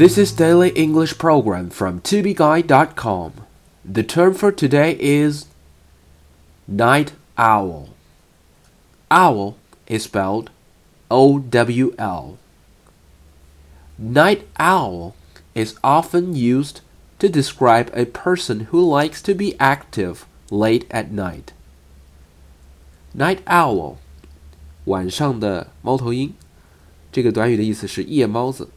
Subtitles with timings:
[0.00, 3.32] This is daily English program from tobeguide.com.
[3.84, 5.46] The term for today is
[6.66, 7.88] night owl.
[9.10, 9.56] Owl
[9.86, 10.50] is spelled
[11.10, 12.36] O W L.
[13.98, 15.14] Night owl
[15.54, 16.80] is often used
[17.18, 21.52] to describe a person who likes to be active late at night.
[23.14, 23.96] Night owl，
[24.84, 26.34] 晚上的猫头鹰，
[27.10, 28.68] 这个短语的意思是夜猫子。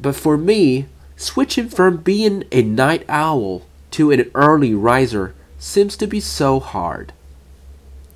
[0.00, 6.06] But for me, switching from being a night owl to an early riser seems to
[6.06, 7.10] be so hard.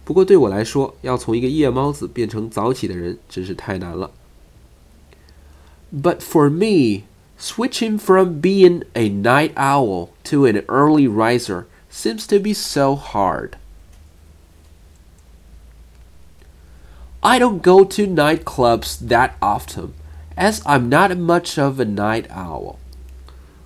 [0.04, 4.10] 不过对我来说，要从一个夜猫子变成早起的人，真是太难了。
[5.92, 7.04] But for me,
[7.38, 13.52] switching from being a night owl to an early riser seems to be so hard.
[17.20, 19.90] I don't go to nightclubs that often,
[20.40, 22.76] as I'm not much of a night owl.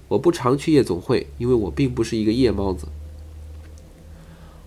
[0.08, 2.88] 我不常去夜总会，因为我并不是一个夜猫子。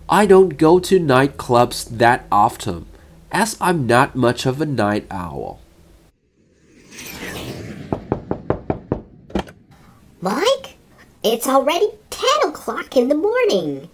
[0.06, 2.84] I don't go to nightclubs that often,
[3.30, 5.58] as I'm not much of a night owl.
[10.20, 10.76] Mike,
[11.22, 13.88] it's already 10 o'clock in the morning.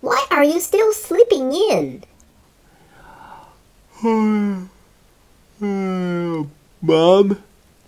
[0.00, 2.04] Why are you still sleeping in?
[6.85, 7.41] Mom,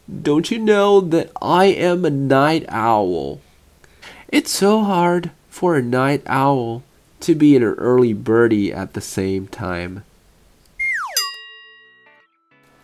[0.08, 3.42] don't you know that I am a night owl?
[4.30, 6.82] It's so hard for a night owl
[7.20, 10.06] to be an early birdie at the same time.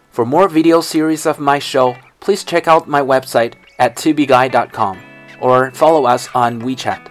[0.09, 4.99] For more video series of my show, please check out my website at tubeguy.com
[5.39, 7.10] or follow us on WeChat.